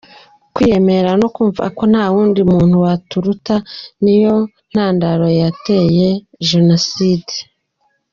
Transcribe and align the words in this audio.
Kwiyemera 0.53 1.11
no 1.21 1.27
kumva 1.35 1.63
ko 1.77 1.83
nta 1.91 2.05
wundi 2.13 2.41
muntu 2.51 2.75
waturuta 2.85 3.55
niyo 4.03 4.35
ntandaro 4.71 5.27
yateye 5.41 6.09
genocide! 6.49 7.35